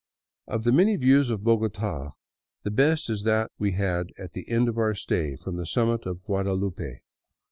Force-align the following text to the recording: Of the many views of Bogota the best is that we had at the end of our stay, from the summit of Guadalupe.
Of 0.47 0.63
the 0.63 0.71
many 0.71 0.95
views 0.95 1.29
of 1.29 1.43
Bogota 1.43 2.13
the 2.63 2.71
best 2.71 3.07
is 3.07 3.21
that 3.21 3.51
we 3.59 3.73
had 3.73 4.07
at 4.17 4.31
the 4.31 4.49
end 4.49 4.67
of 4.67 4.79
our 4.79 4.95
stay, 4.95 5.35
from 5.35 5.57
the 5.57 5.65
summit 5.67 6.07
of 6.07 6.23
Guadalupe. 6.23 7.01